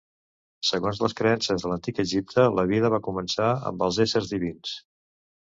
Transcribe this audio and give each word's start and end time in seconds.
Segons 0.69 1.01
les 1.03 1.13
creences 1.19 1.65
de 1.65 1.71
l'Antic 1.71 2.01
Egipte, 2.05 2.47
la 2.61 2.65
vida 2.73 2.91
va 2.95 3.01
començar 3.09 3.53
amb 3.71 3.87
els 3.91 4.01
éssers 4.09 4.33
divins. 4.35 4.75